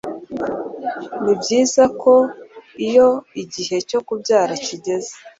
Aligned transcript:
Ni 1.23 1.33
byiza 1.41 1.83
ko 2.01 2.13
iyo 2.87 3.09
igihe 3.41 3.77
cyo 3.89 3.99
kubyara 4.07 4.53
kigeze, 4.65 5.13